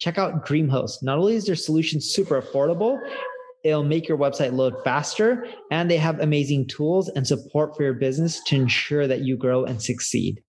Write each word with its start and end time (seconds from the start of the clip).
Check 0.00 0.16
out 0.16 0.46
DreamHost. 0.46 1.02
Not 1.02 1.18
only 1.18 1.34
is 1.34 1.44
their 1.44 1.54
solution 1.54 2.00
super 2.00 2.40
affordable, 2.40 2.98
it'll 3.64 3.84
make 3.84 4.08
your 4.08 4.16
website 4.16 4.54
load 4.54 4.74
faster, 4.82 5.46
and 5.70 5.90
they 5.90 5.98
have 5.98 6.18
amazing 6.20 6.68
tools 6.68 7.10
and 7.10 7.26
support 7.26 7.76
for 7.76 7.82
your 7.82 7.92
business 7.92 8.42
to 8.44 8.56
ensure 8.56 9.06
that 9.06 9.20
you 9.20 9.36
grow 9.36 9.64
and 9.64 9.82
succeed. 9.82 10.42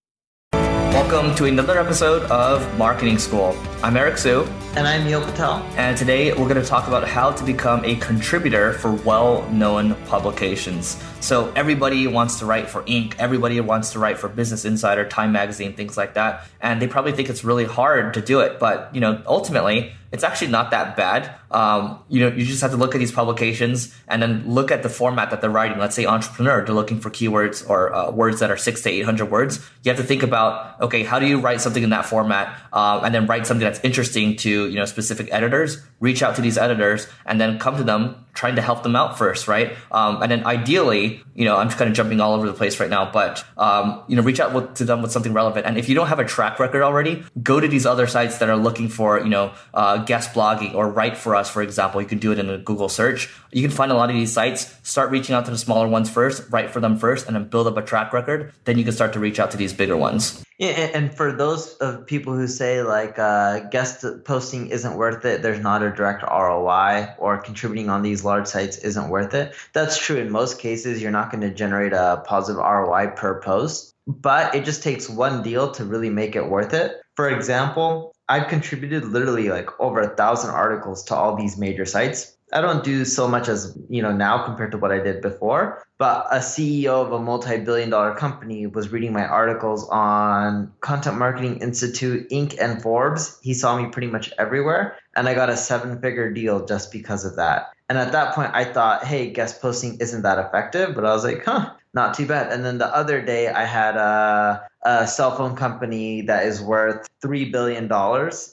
Welcome 0.54 1.36
to 1.36 1.46
another 1.46 1.78
episode 1.78 2.22
of 2.32 2.78
Marketing 2.78 3.18
School. 3.18 3.54
I'm 3.84 3.98
Eric 3.98 4.18
Siu. 4.18 4.44
And 4.78 4.88
I'm 4.88 5.04
Neil 5.04 5.22
Patel. 5.22 5.56
And 5.76 5.98
today 5.98 6.32
we're 6.32 6.48
going 6.48 6.62
to 6.62 6.66
talk 6.66 6.88
about 6.88 7.06
how 7.06 7.34
to 7.34 7.44
become 7.44 7.84
a 7.84 7.98
contributor 7.98 8.72
for 8.74 8.94
well 8.94 9.46
known 9.52 9.96
publications. 10.06 10.96
So, 11.22 11.52
everybody 11.56 12.08
wants 12.08 12.40
to 12.40 12.48
write 12.48 12.68
for 12.68 12.82
Inc., 12.84 13.14
everybody 13.20 13.62
wants 13.62 13.92
to 13.92 14.00
write 14.00 14.18
for 14.18 14.28
Business 14.28 14.66
Insider, 14.66 15.08
Time 15.08 15.32
Magazine, 15.32 15.76
things 15.76 15.96
like 15.96 16.16
that. 16.16 16.48
And 16.60 16.82
they 16.82 16.88
probably 16.88 17.12
think 17.12 17.30
it's 17.30 17.44
really 17.44 17.66
hard 17.66 18.16
to 18.16 18.22
do 18.22 18.40
it. 18.40 18.60
But, 18.60 18.90
you 18.96 19.02
know, 19.02 19.22
ultimately, 19.28 19.94
it's 20.12 20.24
actually 20.24 20.50
not 20.50 20.72
that 20.72 20.98
bad. 20.98 21.34
Um, 21.52 22.00
you 22.10 22.20
know, 22.20 22.36
you 22.36 22.46
just 22.46 22.62
have 22.62 22.72
to 22.72 22.78
look 22.78 22.96
at 22.96 22.98
these 22.98 23.12
publications 23.12 23.96
and 24.08 24.22
then 24.22 24.44
look 24.46 24.72
at 24.72 24.84
the 24.84 24.90
format 24.90 25.30
that 25.30 25.42
they're 25.42 25.50
writing. 25.50 25.78
Let's 25.78 25.96
say 25.96 26.06
entrepreneur, 26.06 26.66
they're 26.66 26.76
looking 26.76 27.00
for 27.00 27.10
keywords 27.10 27.68
or 27.70 27.94
uh, 27.94 28.12
words 28.12 28.40
that 28.42 28.52
are 28.52 28.58
six 28.58 28.82
to 28.82 28.90
eight 28.90 29.06
hundred 29.06 29.32
words. 29.32 29.66
You 29.84 29.92
have 29.92 29.98
to 30.02 30.04
think 30.04 30.24
about, 30.24 30.82
okay, 30.82 31.04
how 31.04 31.20
do 31.20 31.28
you 31.28 31.40
write 31.40 31.62
something 31.62 31.84
in 31.84 31.92
that 31.92 32.06
format, 32.06 32.60
uh, 32.74 33.02
and 33.06 33.16
then 33.16 33.26
write 33.26 33.48
something 33.48 33.64
that's 33.64 33.80
interesting 33.84 34.36
to 34.38 34.68
you 34.68 34.76
know 34.76 34.86
specific 34.86 35.30
editors. 35.32 35.82
Reach 36.02 36.22
out 36.22 36.36
to 36.36 36.42
these 36.42 36.58
editors 36.58 37.08
and 37.26 37.40
then 37.40 37.58
come 37.58 37.78
to 37.78 37.84
them 37.84 38.26
trying 38.34 38.56
to 38.56 38.62
help 38.62 38.84
them 38.84 38.96
out 38.96 39.18
first, 39.18 39.48
right? 39.48 39.76
Um, 39.92 40.22
and 40.22 40.32
then 40.32 40.46
ideally, 40.46 41.24
you 41.36 41.46
know, 41.46 41.58
I'm 41.58 41.68
just 41.68 41.78
kind 41.78 41.90
of 41.90 41.96
jumping 41.96 42.22
all 42.22 42.34
over 42.34 42.48
the 42.48 42.54
place 42.54 42.80
right 42.80 42.90
now, 42.90 43.12
but 43.12 43.44
um, 43.58 44.04
you 44.08 44.16
know, 44.16 44.22
reach 44.22 44.40
out 44.40 44.54
with, 44.54 44.76
to 44.76 44.86
them 44.86 45.02
with 45.02 45.12
something 45.12 45.34
relevant. 45.34 45.66
And 45.66 45.78
if 45.78 45.90
you 45.90 45.96
don't 45.96 46.08
have 46.08 46.20
a 46.20 46.26
track 46.26 46.60
record 46.60 46.82
already, 46.82 47.24
go 47.42 47.60
to 47.60 47.68
these 47.68 47.86
other 47.86 48.08
sites 48.08 48.38
that 48.40 48.50
are 48.50 48.58
looking 48.58 48.90
for 48.90 49.20
you 49.20 49.30
know 49.30 49.54
uh, 49.74 49.98
guest 49.98 50.34
blogging 50.34 50.74
or 50.74 50.90
write 50.90 51.18
for 51.18 51.36
us, 51.36 51.50
for 51.50 51.62
example. 51.62 52.02
You 52.02 52.08
can 52.08 52.20
do 52.20 52.32
it 52.32 52.40
in 52.40 52.50
a 52.50 52.58
Google 52.58 52.90
search. 52.90 53.30
You 53.52 53.62
can 53.62 53.72
find 53.72 53.92
a 53.92 53.96
lot 53.96 54.10
of 54.10 54.16
these 54.16 54.32
sites. 54.32 54.74
Start 54.84 55.12
reaching 55.12 55.36
out 55.36 55.46
to 55.46 55.52
the 55.52 55.58
smaller 55.58 55.88
ones 55.88 56.10
first, 56.10 56.50
write 56.52 56.72
for 56.72 56.80
them 56.80 56.98
first, 56.98 57.28
and 57.28 57.36
then 57.36 57.46
build 57.46 57.68
up 57.68 57.78
a 57.78 57.82
track 57.82 58.14
record. 58.14 58.54
Then 58.66 58.78
you 58.78 58.84
can 58.84 58.94
start 58.94 59.14
to 59.14 59.20
reach 59.20 59.40
out 59.40 59.52
to 59.52 59.58
these 59.58 59.74
bigger 59.74 59.98
ones. 59.98 60.44
Yeah, 60.62 60.92
and 60.94 61.12
for 61.12 61.32
those 61.32 61.74
of 61.78 62.06
people 62.06 62.36
who 62.36 62.46
say 62.46 62.84
like 62.84 63.18
uh, 63.18 63.62
guest 63.72 64.06
posting 64.26 64.68
isn't 64.68 64.96
worth 64.96 65.26
it, 65.26 65.42
there's 65.42 65.60
not 65.60 65.82
a 65.82 65.90
direct 65.90 66.22
ROI, 66.22 67.16
or 67.18 67.40
contributing 67.40 67.90
on 67.90 68.04
these 68.04 68.24
large 68.24 68.46
sites 68.46 68.78
isn't 68.78 69.10
worth 69.10 69.34
it. 69.34 69.56
That's 69.74 69.98
true 69.98 70.18
in 70.18 70.32
most 70.32 70.60
cases. 70.60 71.02
You're 71.02 71.10
not 71.10 71.32
going 71.32 71.42
to 71.42 71.50
generate 71.50 71.94
a 71.94 72.22
positive 72.28 72.62
ROI 72.62 73.14
per 73.16 73.42
post, 73.42 73.96
but 74.06 74.54
it 74.54 74.64
just 74.64 74.84
takes 74.84 75.10
one 75.10 75.42
deal 75.42 75.72
to 75.72 75.84
really 75.84 76.12
make 76.12 76.36
it 76.36 76.48
worth 76.48 76.76
it. 76.76 77.02
For 77.16 77.28
example, 77.28 78.14
I've 78.30 78.48
contributed 78.48 79.06
literally 79.06 79.50
like 79.50 79.68
over 79.80 80.00
a 80.00 80.16
thousand 80.16 80.52
articles 80.52 81.04
to 81.06 81.16
all 81.16 81.36
these 81.36 81.58
major 81.58 81.88
sites. 81.88 82.38
I 82.54 82.62
don't 82.62 82.84
do 82.84 83.06
so 83.06 83.28
much 83.28 83.48
as 83.48 83.78
you 83.90 84.02
know 84.02 84.12
now 84.12 84.44
compared 84.44 84.72
to 84.72 84.78
what 84.78 84.92
I 84.92 85.00
did 85.00 85.22
before. 85.22 85.86
But 85.98 86.28
a 86.32 86.38
CEO 86.38 87.06
of 87.06 87.12
a 87.12 87.20
multi-billion 87.20 87.90
dollar 87.90 88.16
company 88.16 88.68
was 88.68 88.92
reading 88.92 89.14
my 89.14 89.26
articles 89.26 89.88
on 89.90 90.72
Content 90.82 91.18
Marketing 91.18 91.58
Institute, 91.62 92.30
Inc., 92.30 92.60
and 92.60 92.82
Forbes. 92.82 93.40
He 93.42 93.54
saw 93.54 93.78
me 93.78 93.90
pretty 93.90 94.08
much 94.08 94.34
everywhere, 94.38 94.98
and 95.16 95.30
I 95.30 95.34
got 95.34 95.50
a 95.50 95.58
seven-figure 95.58 96.32
deal 96.34 96.66
just 96.66 96.92
because 96.92 97.24
of 97.24 97.36
that. 97.36 97.72
And 97.88 97.98
at 97.98 98.14
that 98.14 98.34
point, 98.34 98.52
I 98.54 98.64
thought, 98.64 99.04
hey, 99.04 99.30
guest 99.32 99.62
posting 99.62 99.98
isn't 100.00 100.22
that 100.22 100.40
effective. 100.40 100.96
But 100.96 101.06
I 101.06 101.14
was 101.14 101.24
like, 101.26 101.44
huh, 101.44 101.74
not 101.94 102.14
too 102.14 102.26
bad. 102.26 102.52
And 102.52 102.64
then 102.64 102.78
the 102.78 102.88
other 102.88 103.22
day, 103.22 103.50
I 103.50 103.66
had 103.66 103.98
a, 103.98 104.66
a 104.84 105.06
cell 105.08 105.36
phone 105.36 105.56
company 105.56 106.22
that 106.22 106.46
is 106.46 106.62
worth 106.62 107.08
$3 107.22 107.52
billion 107.52 107.86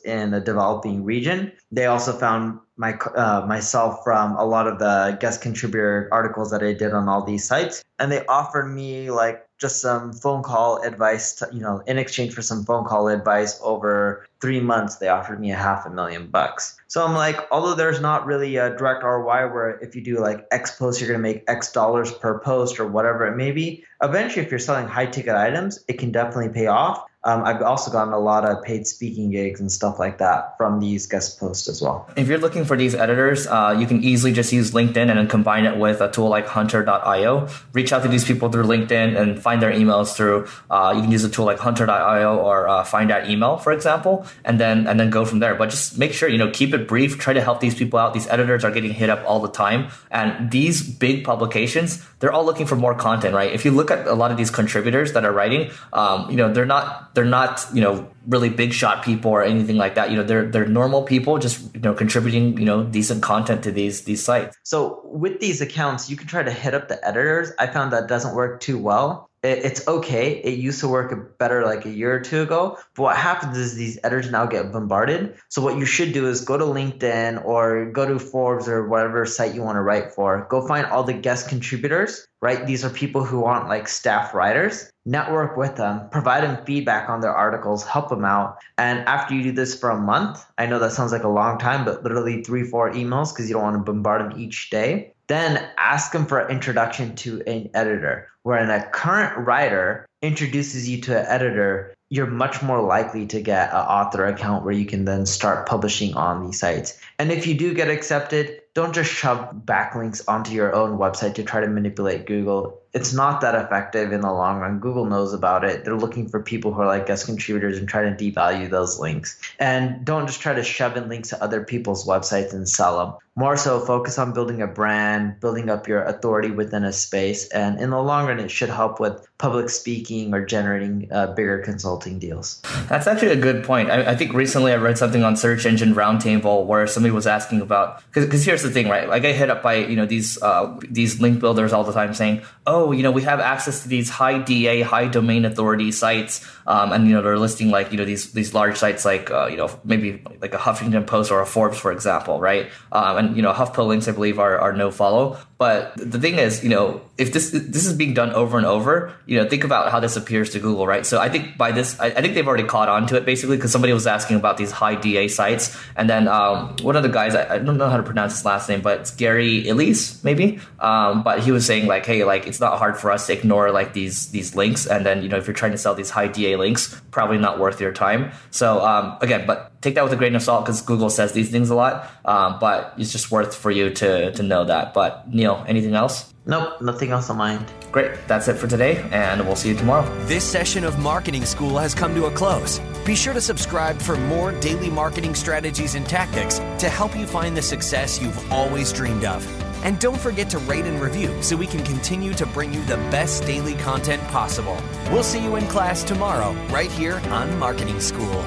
in 0.04 0.34
a 0.34 0.40
developing 0.40 1.04
region. 1.04 1.52
They 1.70 1.86
also 1.86 2.12
found 2.12 2.58
my 2.78 2.94
uh, 2.94 3.44
myself 3.46 4.04
from 4.04 4.36
a 4.36 4.44
lot 4.44 4.68
of 4.68 4.78
the 4.78 5.18
guest 5.20 5.42
contributor 5.42 6.08
articles 6.12 6.50
that 6.52 6.62
I 6.62 6.72
did 6.72 6.92
on 6.92 7.08
all 7.08 7.22
these 7.22 7.44
sites, 7.44 7.84
and 7.98 8.10
they 8.10 8.24
offered 8.26 8.66
me 8.66 9.10
like 9.10 9.44
just 9.58 9.80
some 9.80 10.12
phone 10.12 10.42
call 10.44 10.80
advice. 10.82 11.34
To, 11.34 11.48
you 11.52 11.60
know, 11.60 11.82
in 11.86 11.98
exchange 11.98 12.32
for 12.32 12.40
some 12.40 12.64
phone 12.64 12.84
call 12.84 13.08
advice 13.08 13.58
over 13.62 14.26
three 14.40 14.60
months, 14.60 14.96
they 14.96 15.08
offered 15.08 15.40
me 15.40 15.50
a 15.50 15.56
half 15.56 15.84
a 15.86 15.90
million 15.90 16.28
bucks. 16.28 16.78
So 16.86 17.04
I'm 17.04 17.14
like, 17.14 17.36
although 17.50 17.74
there's 17.74 18.00
not 18.00 18.24
really 18.24 18.56
a 18.56 18.76
direct 18.76 19.02
ROI 19.02 19.52
where 19.52 19.78
if 19.80 19.96
you 19.96 20.02
do 20.02 20.20
like 20.20 20.46
X 20.52 20.70
posts, 20.78 21.00
you're 21.00 21.08
going 21.08 21.20
to 21.20 21.22
make 21.22 21.42
X 21.48 21.72
dollars 21.72 22.12
per 22.12 22.38
post 22.38 22.78
or 22.78 22.86
whatever 22.86 23.26
it 23.26 23.36
may 23.36 23.50
be. 23.50 23.84
Eventually, 24.00 24.44
if 24.44 24.52
you're 24.52 24.60
selling 24.60 24.86
high 24.86 25.06
ticket 25.06 25.34
items, 25.34 25.84
it 25.88 25.98
can 25.98 26.12
definitely 26.12 26.50
pay 26.50 26.68
off. 26.68 27.07
Um, 27.24 27.42
I've 27.44 27.62
also 27.62 27.90
gotten 27.90 28.12
a 28.12 28.18
lot 28.18 28.44
of 28.44 28.62
paid 28.62 28.86
speaking 28.86 29.32
gigs 29.32 29.58
and 29.58 29.70
stuff 29.72 29.98
like 29.98 30.18
that 30.18 30.56
from 30.56 30.78
these 30.78 31.06
guest 31.06 31.40
posts 31.40 31.68
as 31.68 31.82
well. 31.82 32.08
If 32.16 32.28
you're 32.28 32.38
looking 32.38 32.64
for 32.64 32.76
these 32.76 32.94
editors, 32.94 33.48
uh, 33.48 33.76
you 33.76 33.88
can 33.88 34.04
easily 34.04 34.32
just 34.32 34.52
use 34.52 34.70
LinkedIn 34.70 35.08
and 35.10 35.18
then 35.18 35.26
combine 35.26 35.64
it 35.64 35.78
with 35.78 36.00
a 36.00 36.10
tool 36.10 36.28
like 36.28 36.46
Hunter.io. 36.46 37.48
Reach 37.72 37.92
out 37.92 38.02
to 38.04 38.08
these 38.08 38.24
people 38.24 38.50
through 38.50 38.64
LinkedIn 38.64 39.20
and 39.20 39.42
find 39.42 39.60
their 39.60 39.72
emails 39.72 40.14
through. 40.14 40.46
Uh, 40.70 40.92
you 40.94 41.02
can 41.02 41.10
use 41.10 41.24
a 41.24 41.28
tool 41.28 41.44
like 41.44 41.58
Hunter.io 41.58 42.38
or 42.38 42.68
uh, 42.68 42.84
find 42.84 43.10
that 43.10 43.28
email, 43.28 43.56
for 43.56 43.72
example, 43.72 44.24
and 44.44 44.60
then 44.60 44.86
and 44.86 45.00
then 45.00 45.10
go 45.10 45.24
from 45.24 45.40
there. 45.40 45.56
But 45.56 45.70
just 45.70 45.98
make 45.98 46.12
sure 46.12 46.28
you 46.28 46.38
know 46.38 46.50
keep 46.52 46.72
it 46.72 46.86
brief. 46.86 47.18
Try 47.18 47.32
to 47.32 47.42
help 47.42 47.58
these 47.58 47.74
people 47.74 47.98
out. 47.98 48.14
These 48.14 48.28
editors 48.28 48.64
are 48.64 48.70
getting 48.70 48.92
hit 48.92 49.10
up 49.10 49.24
all 49.26 49.40
the 49.40 49.50
time, 49.50 49.88
and 50.12 50.52
these 50.52 50.88
big 50.88 51.24
publications 51.24 52.00
they're 52.20 52.32
all 52.32 52.44
looking 52.44 52.66
for 52.66 52.76
more 52.76 52.94
content, 52.94 53.34
right? 53.34 53.52
If 53.52 53.64
you 53.64 53.70
look 53.70 53.90
at 53.90 54.06
a 54.06 54.14
lot 54.14 54.30
of 54.30 54.36
these 54.36 54.50
contributors 54.50 55.12
that 55.12 55.24
are 55.24 55.32
writing, 55.32 55.70
um, 55.92 56.30
you 56.30 56.36
know 56.36 56.52
they're 56.52 56.66
not 56.66 57.14
they're 57.14 57.24
not 57.24 57.66
you 57.72 57.80
know 57.80 58.10
really 58.26 58.48
big 58.48 58.72
shot 58.72 59.04
people 59.04 59.30
or 59.30 59.42
anything 59.42 59.76
like 59.76 59.94
that. 59.94 60.10
You 60.10 60.16
know, 60.16 60.24
they're 60.24 60.50
they're 60.50 60.66
normal 60.66 61.02
people 61.02 61.38
just 61.38 61.74
you 61.74 61.80
know 61.80 61.94
contributing 61.94 62.58
you 62.58 62.64
know 62.64 62.84
decent 62.84 63.22
content 63.22 63.62
to 63.64 63.72
these 63.72 64.04
these 64.04 64.22
sites. 64.22 64.56
So 64.64 65.00
with 65.04 65.40
these 65.40 65.60
accounts, 65.60 66.10
you 66.10 66.16
can 66.16 66.26
try 66.26 66.42
to 66.42 66.52
hit 66.52 66.74
up 66.74 66.88
the 66.88 67.04
editors. 67.06 67.52
I 67.58 67.66
found 67.66 67.92
that 67.92 68.08
doesn't 68.08 68.34
work 68.34 68.60
too 68.60 68.78
well 68.78 69.27
it's 69.42 69.86
okay. 69.86 70.32
It 70.32 70.58
used 70.58 70.80
to 70.80 70.88
work 70.88 71.38
better 71.38 71.64
like 71.64 71.84
a 71.84 71.90
year 71.90 72.12
or 72.14 72.20
two 72.20 72.42
ago. 72.42 72.78
But 72.94 73.02
what 73.02 73.16
happens 73.16 73.56
is 73.56 73.76
these 73.76 73.98
editors 74.02 74.30
now 74.30 74.46
get 74.46 74.72
bombarded. 74.72 75.36
So 75.48 75.62
what 75.62 75.78
you 75.78 75.84
should 75.84 76.12
do 76.12 76.28
is 76.28 76.40
go 76.40 76.56
to 76.58 76.64
LinkedIn 76.64 77.44
or 77.44 77.86
go 77.86 78.06
to 78.06 78.18
Forbes 78.18 78.68
or 78.68 78.88
whatever 78.88 79.24
site 79.26 79.54
you 79.54 79.62
want 79.62 79.76
to 79.76 79.82
write 79.82 80.12
for. 80.12 80.46
Go 80.50 80.66
find 80.66 80.86
all 80.86 81.04
the 81.04 81.12
guest 81.12 81.48
contributors, 81.48 82.26
right? 82.40 82.66
These 82.66 82.84
are 82.84 82.90
people 82.90 83.24
who 83.24 83.44
aren't 83.44 83.68
like 83.68 83.86
staff 83.88 84.34
writers. 84.34 84.90
Network 85.04 85.56
with 85.56 85.76
them, 85.76 86.10
provide 86.10 86.44
them 86.44 86.62
feedback 86.66 87.08
on 87.08 87.20
their 87.20 87.32
articles, 87.32 87.86
help 87.86 88.10
them 88.10 88.26
out. 88.26 88.58
And 88.76 89.00
after 89.08 89.34
you 89.34 89.42
do 89.42 89.52
this 89.52 89.78
for 89.78 89.88
a 89.88 89.98
month, 89.98 90.44
I 90.58 90.66
know 90.66 90.78
that 90.80 90.92
sounds 90.92 91.12
like 91.12 91.24
a 91.24 91.28
long 91.28 91.58
time, 91.58 91.86
but 91.86 92.02
literally 92.02 92.42
three, 92.42 92.64
four 92.64 92.92
emails 92.92 93.32
because 93.32 93.48
you 93.48 93.54
don't 93.54 93.62
want 93.62 93.76
to 93.76 93.90
bombard 93.90 94.20
them 94.20 94.38
each 94.38 94.68
day. 94.68 95.14
Then 95.28 95.66
ask 95.76 96.12
them 96.12 96.26
for 96.26 96.40
an 96.40 96.50
introduction 96.50 97.14
to 97.16 97.42
an 97.46 97.70
editor 97.74 98.28
wherein 98.48 98.70
a 98.70 98.82
current 98.82 99.46
writer 99.46 100.06
introduces 100.22 100.88
you 100.88 101.02
to 101.02 101.20
an 101.20 101.26
editor, 101.26 101.94
you're 102.08 102.26
much 102.26 102.62
more 102.62 102.80
likely 102.80 103.26
to 103.26 103.42
get 103.42 103.68
an 103.74 103.76
author 103.76 104.24
account 104.24 104.64
where 104.64 104.72
you 104.72 104.86
can 104.86 105.04
then 105.04 105.26
start 105.26 105.68
publishing 105.68 106.14
on 106.14 106.46
these 106.46 106.58
sites. 106.58 106.98
And 107.18 107.30
if 107.30 107.46
you 107.46 107.54
do 107.54 107.74
get 107.74 107.90
accepted, 107.90 108.62
don't 108.72 108.94
just 108.94 109.12
shove 109.12 109.54
backlinks 109.66 110.22
onto 110.26 110.52
your 110.52 110.74
own 110.74 110.98
website 110.98 111.34
to 111.34 111.42
try 111.42 111.60
to 111.60 111.66
manipulate 111.66 112.24
Google. 112.24 112.80
It's 112.94 113.12
not 113.12 113.42
that 113.42 113.54
effective 113.54 114.12
in 114.12 114.22
the 114.22 114.32
long 114.32 114.60
run. 114.60 114.78
Google 114.78 115.04
knows 115.04 115.34
about 115.34 115.64
it. 115.64 115.84
They're 115.84 115.98
looking 115.98 116.26
for 116.26 116.42
people 116.42 116.72
who 116.72 116.80
are 116.80 116.86
like 116.86 117.06
guest 117.06 117.26
contributors 117.26 117.76
and 117.76 117.86
try 117.86 118.08
to 118.08 118.16
devalue 118.16 118.70
those 118.70 118.98
links. 118.98 119.38
And 119.58 120.06
don't 120.06 120.26
just 120.26 120.40
try 120.40 120.54
to 120.54 120.64
shove 120.64 120.96
in 120.96 121.10
links 121.10 121.28
to 121.28 121.42
other 121.42 121.62
people's 121.64 122.06
websites 122.06 122.54
and 122.54 122.66
sell 122.66 122.98
them. 122.98 123.14
More 123.38 123.56
so 123.56 123.78
focus 123.78 124.18
on 124.18 124.32
building 124.32 124.60
a 124.62 124.66
brand, 124.66 125.38
building 125.38 125.70
up 125.70 125.86
your 125.86 126.02
authority 126.02 126.50
within 126.50 126.82
a 126.82 126.92
space. 126.92 127.46
And 127.50 127.78
in 127.78 127.90
the 127.90 128.02
long 128.02 128.26
run, 128.26 128.40
it 128.40 128.50
should 128.50 128.68
help 128.68 128.98
with 128.98 129.28
public 129.38 129.70
speaking 129.70 130.34
or 130.34 130.44
generating 130.44 131.06
uh, 131.12 131.28
bigger 131.28 131.58
consulting 131.60 132.18
deals. 132.18 132.60
That's 132.88 133.06
actually 133.06 133.30
a 133.30 133.36
good 133.36 133.62
point. 133.62 133.92
I, 133.92 134.10
I, 134.10 134.16
think 134.16 134.32
recently 134.32 134.72
I 134.72 134.76
read 134.76 134.98
something 134.98 135.22
on 135.22 135.36
Search 135.36 135.64
Engine 135.64 135.94
Roundtable 135.94 136.66
where 136.66 136.88
somebody 136.88 137.12
was 137.12 137.28
asking 137.28 137.60
about 137.60 138.02
because 138.12 138.44
here's 138.44 138.64
the 138.64 138.70
thing, 138.70 138.88
right? 138.88 139.08
I 139.08 139.20
get 139.20 139.36
hit 139.36 139.50
up 139.50 139.62
by 139.62 139.76
you 139.76 139.94
know 139.94 140.06
these 140.06 140.42
uh, 140.42 140.76
these 140.90 141.20
link 141.20 141.38
builders 141.38 141.72
all 141.72 141.84
the 141.84 141.92
time 141.92 142.14
saying, 142.14 142.42
oh, 142.66 142.90
you 142.90 143.04
know, 143.04 143.12
we 143.12 143.22
have 143.22 143.38
access 143.38 143.84
to 143.84 143.88
these 143.88 144.10
high 144.10 144.38
DA, 144.38 144.82
high 144.82 145.06
domain 145.06 145.44
authority 145.44 145.92
sites, 145.92 146.44
um, 146.66 146.90
and 146.90 147.06
you 147.06 147.14
know 147.14 147.22
they're 147.22 147.38
listing 147.38 147.70
like 147.70 147.92
you 147.92 147.98
know 147.98 148.04
these 148.04 148.32
these 148.32 148.52
large 148.52 148.76
sites 148.76 149.04
like 149.04 149.30
uh, 149.30 149.46
you 149.46 149.56
know 149.56 149.70
maybe 149.84 150.20
like 150.40 150.54
a 150.54 150.58
Huffington 150.58 151.06
Post 151.06 151.30
or 151.30 151.40
a 151.40 151.46
Forbes, 151.46 151.78
for 151.78 151.92
example, 151.92 152.40
right? 152.40 152.68
Um, 152.90 153.18
and 153.18 153.27
you 153.34 153.42
know 153.42 153.52
HuffPo 153.52 153.86
links 153.86 154.08
I 154.08 154.12
believe 154.12 154.38
are, 154.38 154.58
are 154.58 154.72
no 154.72 154.90
follow. 154.90 155.38
But 155.58 155.96
the 155.96 156.20
thing 156.20 156.38
is, 156.38 156.62
you 156.62 156.70
know, 156.70 157.00
if 157.18 157.32
this 157.32 157.50
this 157.50 157.84
is 157.84 157.92
being 157.92 158.14
done 158.14 158.30
over 158.30 158.58
and 158.58 158.66
over, 158.66 159.12
you 159.26 159.36
know, 159.36 159.48
think 159.48 159.64
about 159.64 159.90
how 159.90 159.98
this 159.98 160.16
appears 160.16 160.50
to 160.50 160.60
Google, 160.60 160.86
right? 160.86 161.04
So 161.04 161.18
I 161.20 161.28
think 161.28 161.58
by 161.58 161.72
this, 161.72 161.98
I, 161.98 162.06
I 162.06 162.20
think 162.22 162.34
they've 162.34 162.46
already 162.46 162.62
caught 162.62 162.88
on 162.88 163.08
to 163.08 163.16
it 163.16 163.24
basically 163.24 163.56
because 163.56 163.72
somebody 163.72 163.92
was 163.92 164.06
asking 164.06 164.36
about 164.36 164.56
these 164.56 164.70
high 164.70 164.94
DA 164.94 165.26
sites, 165.26 165.76
and 165.96 166.08
then 166.08 166.28
um, 166.28 166.76
one 166.82 166.94
of 166.94 167.02
the 167.02 167.08
guys, 167.08 167.34
I, 167.34 167.56
I, 167.56 167.58
don't 167.58 167.76
know 167.76 167.90
how 167.90 167.96
to 167.96 168.04
pronounce 168.04 168.34
his 168.34 168.44
last 168.44 168.68
name, 168.68 168.82
but 168.82 169.00
it's 169.00 169.10
Gary 169.10 169.66
Illyes, 169.66 170.22
maybe. 170.22 170.60
Um, 170.78 171.24
but 171.24 171.40
he 171.40 171.50
was 171.50 171.66
saying 171.66 171.86
like, 171.88 172.06
hey, 172.06 172.22
like 172.22 172.46
it's 172.46 172.60
not 172.60 172.78
hard 172.78 172.96
for 172.96 173.10
us 173.10 173.26
to 173.26 173.32
ignore 173.32 173.72
like 173.72 173.94
these 173.94 174.30
these 174.30 174.54
links, 174.54 174.86
and 174.86 175.04
then 175.04 175.24
you 175.24 175.28
know 175.28 175.38
if 175.38 175.48
you're 175.48 175.54
trying 175.54 175.72
to 175.72 175.78
sell 175.78 175.96
these 175.96 176.10
high 176.10 176.28
DA 176.28 176.54
links, 176.54 177.00
probably 177.10 177.38
not 177.38 177.58
worth 177.58 177.80
your 177.80 177.92
time. 177.92 178.30
So 178.52 178.80
um, 178.86 179.18
again, 179.20 179.44
but 179.44 179.67
take 179.80 179.94
that 179.94 180.04
with 180.04 180.12
a 180.12 180.16
grain 180.16 180.34
of 180.34 180.42
salt 180.42 180.64
because 180.64 180.80
Google 180.82 181.10
says 181.10 181.32
these 181.32 181.50
things 181.50 181.70
a 181.70 181.74
lot. 181.74 182.10
Um, 182.24 182.58
but 182.58 182.94
it's 182.96 183.12
just 183.12 183.30
worth 183.30 183.54
for 183.54 183.70
you 183.70 183.90
to 183.90 184.32
to 184.32 184.42
know 184.42 184.64
that. 184.64 184.94
But 184.94 185.32
Neil, 185.32 185.64
anything 185.68 185.94
else? 185.94 186.32
Nope, 186.46 186.80
nothing 186.80 187.10
else 187.10 187.28
on 187.28 187.36
mind. 187.36 187.70
Great, 187.92 188.12
that's 188.26 188.48
it 188.48 188.54
for 188.54 188.66
today, 188.66 189.06
and 189.12 189.44
we'll 189.46 189.54
see 189.54 189.68
you 189.68 189.74
tomorrow. 189.74 190.08
This 190.24 190.44
session 190.44 190.82
of 190.82 190.98
Marketing 190.98 191.44
School 191.44 191.76
has 191.76 191.94
come 191.94 192.14
to 192.14 192.24
a 192.24 192.30
close. 192.30 192.80
Be 193.04 193.14
sure 193.14 193.34
to 193.34 193.40
subscribe 193.40 194.00
for 194.00 194.16
more 194.16 194.52
daily 194.52 194.88
marketing 194.88 195.34
strategies 195.34 195.94
and 195.94 196.08
tactics 196.08 196.58
to 196.78 196.88
help 196.88 197.14
you 197.14 197.26
find 197.26 197.54
the 197.54 197.60
success 197.60 198.20
you've 198.20 198.50
always 198.50 198.94
dreamed 198.94 199.26
of. 199.26 199.46
And 199.84 199.98
don't 200.00 200.18
forget 200.18 200.48
to 200.50 200.58
rate 200.60 200.86
and 200.86 201.00
review 201.00 201.42
so 201.42 201.54
we 201.54 201.66
can 201.66 201.84
continue 201.84 202.32
to 202.34 202.46
bring 202.46 202.72
you 202.72 202.82
the 202.84 202.96
best 203.10 203.44
daily 203.44 203.74
content 203.74 204.22
possible. 204.28 204.78
We'll 205.12 205.22
see 205.22 205.44
you 205.44 205.56
in 205.56 205.66
class 205.66 206.02
tomorrow, 206.02 206.52
right 206.68 206.90
here 206.90 207.20
on 207.28 207.58
Marketing 207.58 208.00
School. 208.00 208.42